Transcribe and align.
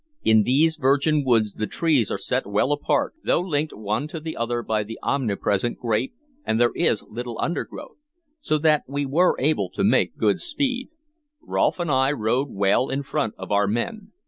In 0.23 0.41
these 0.41 0.77
virgin 0.77 1.23
woods 1.23 1.53
the 1.53 1.67
trees 1.67 2.09
are 2.09 2.17
set 2.17 2.47
well 2.47 2.71
apart, 2.71 3.13
though 3.23 3.39
linked 3.39 3.71
one 3.77 4.07
to 4.07 4.19
the 4.19 4.35
other 4.35 4.63
by 4.63 4.81
the 4.81 4.97
omnipresent 5.03 5.77
grape, 5.77 6.15
and 6.43 6.59
there 6.59 6.71
is 6.73 7.03
little 7.03 7.37
undergrowth, 7.39 7.97
so 8.39 8.57
that 8.57 8.81
we 8.87 9.05
were 9.05 9.35
able 9.37 9.69
to 9.69 9.83
make 9.83 10.17
good 10.17 10.41
speed. 10.41 10.89
Rolfe 11.39 11.79
and 11.79 11.91
I 11.91 12.11
rode 12.13 12.49
well 12.49 12.89
in 12.89 13.03
front 13.03 13.35
of 13.37 13.51
our 13.51 13.67
men. 13.67 14.11